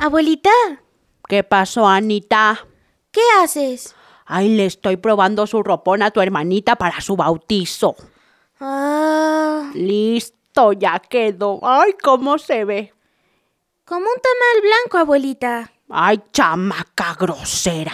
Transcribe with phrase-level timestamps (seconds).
[0.00, 0.50] Abuelita,
[1.28, 2.66] ¿Qué pasó, Anita?
[3.12, 3.94] ¿qué haces?
[4.24, 7.96] Ay, le estoy probando su ropón a tu hermanita para su bautizo.
[8.60, 11.60] Ah, Listo, ya quedó.
[11.62, 12.94] Ay, cómo se ve.
[13.84, 15.70] como un tamal blanco, abuelita.
[15.90, 17.92] Ay, chamaca grosera.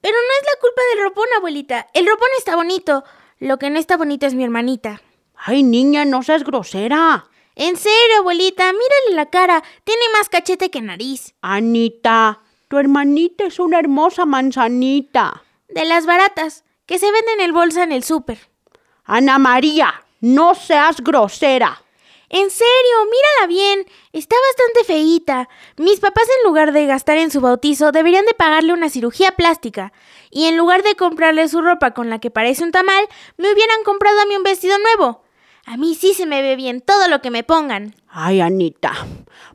[0.00, 1.88] Pero no es la culpa del ropón, abuelita.
[1.94, 3.02] El ropón está bonito.
[3.40, 5.02] Lo que no está bonito es mi hermanita.
[5.34, 7.26] Ay, niña, no seas grosera.
[7.60, 9.64] En serio, abuelita, mírale la cara.
[9.82, 11.34] Tiene más cachete que nariz.
[11.42, 15.42] Anita, tu hermanita es una hermosa manzanita.
[15.68, 18.38] De las baratas, que se venden en bolsa en el súper.
[19.02, 21.82] Ana María, no seas grosera.
[22.28, 23.86] En serio, mírala bien.
[24.12, 25.48] Está bastante feíta.
[25.78, 29.92] Mis papás en lugar de gastar en su bautizo deberían de pagarle una cirugía plástica.
[30.30, 33.82] Y en lugar de comprarle su ropa con la que parece un tamal, me hubieran
[33.82, 35.24] comprado a mí un vestido nuevo.
[35.68, 37.94] A mí sí se me ve bien todo lo que me pongan.
[38.08, 38.94] Ay, Anita.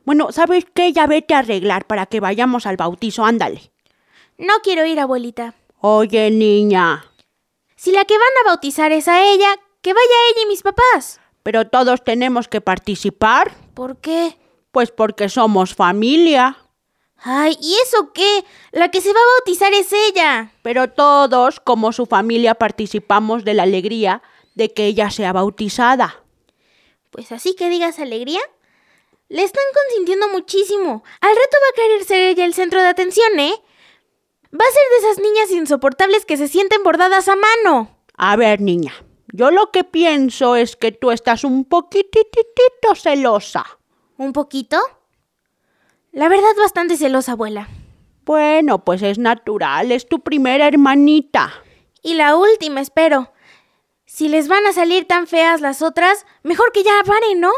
[0.04, 0.92] Bueno, ¿sabes qué?
[0.92, 3.72] Ya vete a arreglar para que vayamos al bautizo, ándale.
[4.38, 5.54] No quiero ir, abuelita.
[5.80, 7.04] Oye, niña.
[7.74, 11.18] Si la que van a bautizar es a ella, que vaya ella y mis papás.
[11.42, 13.52] Pero todos tenemos que participar.
[13.74, 14.38] ¿Por qué?
[14.70, 16.58] Pues porque somos familia.
[17.24, 18.44] Ay, ¿y eso qué?
[18.70, 20.52] La que se va a bautizar es ella.
[20.62, 24.22] Pero todos, como su familia, participamos de la alegría
[24.54, 26.22] de que ella sea bautizada.
[27.10, 28.40] Pues así que digas alegría.
[29.28, 31.02] Le están consintiendo muchísimo.
[31.20, 33.54] Al rato va a querer ser ella el centro de atención, ¿eh?
[34.52, 37.98] Va a ser de esas niñas insoportables que se sienten bordadas a mano.
[38.16, 38.92] A ver, niña,
[39.32, 43.64] yo lo que pienso es que tú estás un poquititito celosa.
[44.16, 44.78] ¿Un poquito?
[46.12, 47.68] La verdad, bastante celosa, abuela.
[48.24, 51.52] Bueno, pues es natural, es tu primera hermanita.
[52.02, 53.32] Y la última, espero.
[54.14, 57.50] Si les van a salir tan feas las otras, mejor que ya paren, ¿no?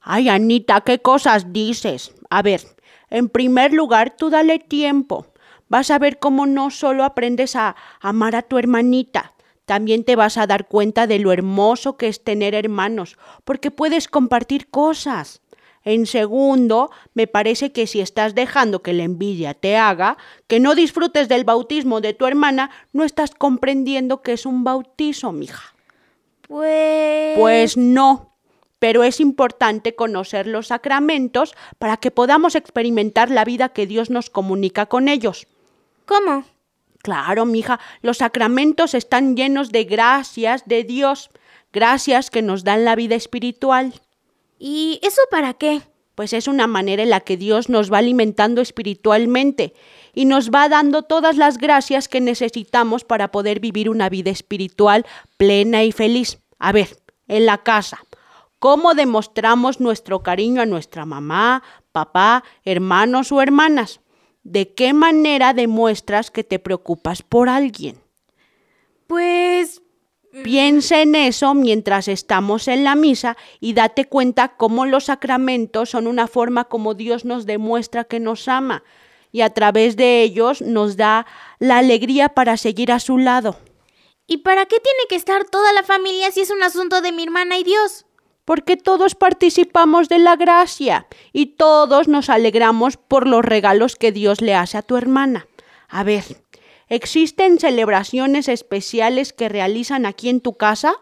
[0.00, 2.12] Ay, Anita, ¿qué cosas dices?
[2.30, 2.62] A ver,
[3.10, 5.28] en primer lugar, tú dale tiempo.
[5.68, 9.34] Vas a ver cómo no solo aprendes a amar a tu hermanita,
[9.66, 14.08] también te vas a dar cuenta de lo hermoso que es tener hermanos, porque puedes
[14.08, 15.42] compartir cosas.
[15.84, 20.16] En segundo, me parece que si estás dejando que la envidia te haga,
[20.48, 25.30] que no disfrutes del bautismo de tu hermana, no estás comprendiendo que es un bautizo,
[25.30, 25.76] mija.
[26.50, 27.38] Pues...
[27.38, 28.34] Pues no.
[28.80, 34.30] Pero es importante conocer los sacramentos para que podamos experimentar la vida que Dios nos
[34.30, 35.46] comunica con ellos.
[36.06, 36.44] ¿Cómo?
[37.02, 41.30] Claro, mija, los sacramentos están llenos de gracias de Dios,
[41.72, 43.94] gracias que nos dan la vida espiritual.
[44.58, 45.82] ¿Y eso para qué?
[46.20, 49.72] Pues es una manera en la que Dios nos va alimentando espiritualmente
[50.12, 55.06] y nos va dando todas las gracias que necesitamos para poder vivir una vida espiritual
[55.38, 56.38] plena y feliz.
[56.58, 58.00] A ver, en la casa,
[58.58, 64.00] ¿cómo demostramos nuestro cariño a nuestra mamá, papá, hermanos o hermanas?
[64.42, 67.96] ¿De qué manera demuestras que te preocupas por alguien?
[70.50, 76.08] Piensa en eso mientras estamos en la misa y date cuenta cómo los sacramentos son
[76.08, 78.82] una forma como Dios nos demuestra que nos ama
[79.30, 81.24] y a través de ellos nos da
[81.60, 83.58] la alegría para seguir a su lado.
[84.26, 87.22] ¿Y para qué tiene que estar toda la familia si es un asunto de mi
[87.22, 88.06] hermana y Dios?
[88.44, 94.40] Porque todos participamos de la gracia y todos nos alegramos por los regalos que Dios
[94.40, 95.46] le hace a tu hermana.
[95.88, 96.24] A ver,
[96.90, 100.94] ¿existen celebraciones especiales que realizan aquí en tu casa?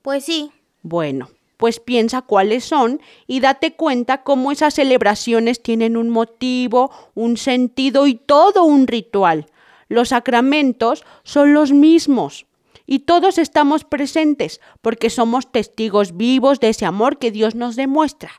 [0.00, 0.50] Pues sí.
[0.80, 1.28] Bueno,
[1.58, 8.06] pues piensa cuáles son y date cuenta cómo esas celebraciones tienen un motivo, un sentido
[8.06, 9.46] y todo un ritual.
[9.88, 12.46] Los sacramentos son los mismos
[12.86, 18.30] y todos estamos presentes porque somos testigos vivos de ese amor que Dios nos demuestra.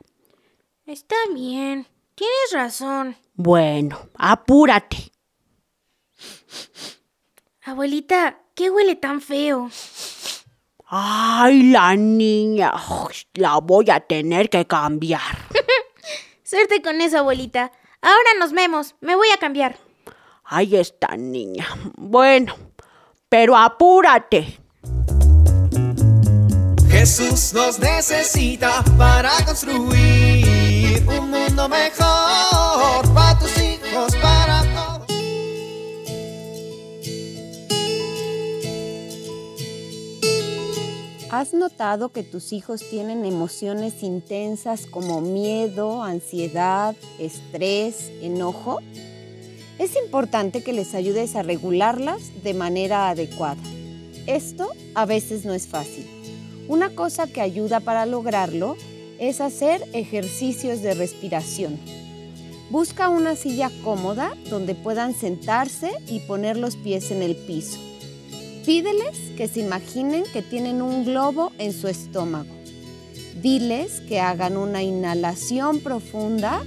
[0.86, 1.86] Está bien.
[2.16, 3.16] Tienes razón.
[3.34, 5.12] Bueno, apúrate.
[7.62, 9.70] Abuelita, ¿qué huele tan feo?
[10.86, 12.72] Ay, la niña.
[13.34, 15.20] La voy a tener que cambiar.
[16.42, 17.70] Suerte con eso, abuelita.
[18.02, 18.96] Ahora nos vemos.
[19.00, 19.78] Me voy a cambiar.
[20.42, 21.68] Ay, esta niña.
[21.96, 22.56] Bueno,
[23.28, 24.58] pero apúrate.
[26.90, 34.29] Jesús nos necesita para construir un mundo mejor para tus hijos, para
[41.30, 48.80] ¿Has notado que tus hijos tienen emociones intensas como miedo, ansiedad, estrés, enojo?
[49.78, 53.62] Es importante que les ayudes a regularlas de manera adecuada.
[54.26, 56.04] Esto a veces no es fácil.
[56.66, 58.76] Una cosa que ayuda para lograrlo
[59.20, 61.78] es hacer ejercicios de respiración.
[62.70, 67.78] Busca una silla cómoda donde puedan sentarse y poner los pies en el piso.
[68.64, 72.54] Pídeles que se imaginen que tienen un globo en su estómago.
[73.40, 76.62] Diles que hagan una inhalación profunda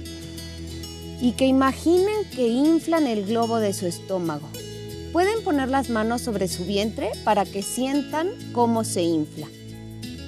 [1.20, 4.48] y que imaginen que inflan el globo de su estómago.
[5.12, 9.46] Pueden poner las manos sobre su vientre para que sientan cómo se infla.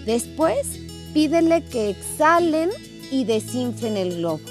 [0.04, 0.78] Después,
[1.12, 2.70] pídele que exhalen
[3.10, 4.44] y desinflen el globo.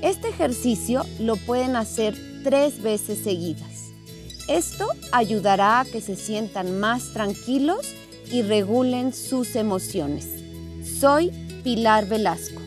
[0.00, 3.69] Este ejercicio lo pueden hacer tres veces seguidas.
[4.50, 7.94] Esto ayudará a que se sientan más tranquilos
[8.32, 10.26] y regulen sus emociones.
[10.98, 11.30] Soy
[11.62, 12.60] Pilar Velasco.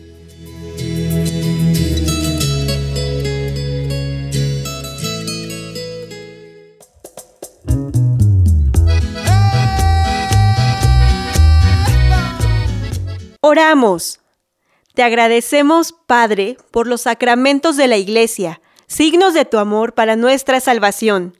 [13.42, 14.20] Oramos.
[14.94, 20.60] Te agradecemos, Padre, por los sacramentos de la Iglesia, signos de tu amor para nuestra
[20.60, 21.34] salvación.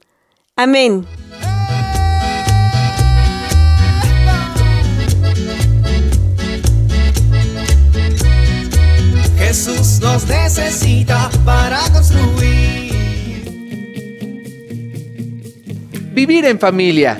[0.56, 1.04] Amén.
[9.36, 12.94] Jesús nos necesita para construir.
[16.12, 17.18] Vivir en familia.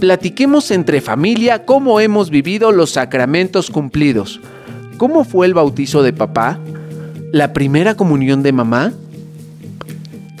[0.00, 4.40] Platiquemos entre familia cómo hemos vivido los sacramentos cumplidos.
[4.96, 6.58] ¿Cómo fue el bautizo de papá?
[7.30, 8.94] ¿La primera comunión de mamá?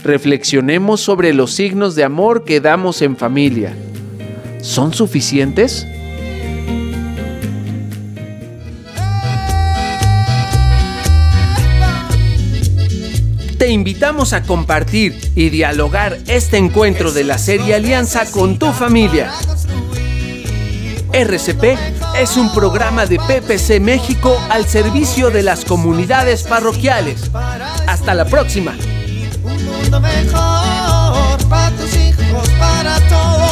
[0.02, 3.76] Reflexionemos sobre los signos de amor que damos en familia.
[4.60, 5.86] ¿Son suficientes?
[13.58, 19.32] Te invitamos a compartir y dialogar este encuentro de la serie Alianza con tu familia.
[21.12, 21.76] RCP
[22.20, 27.30] es un programa de PPC México al servicio de las comunidades parroquiales.
[27.86, 28.76] Hasta la próxima
[29.90, 33.47] mundo mejor para tus hijos, para todos.